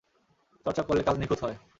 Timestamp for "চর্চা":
0.65-0.83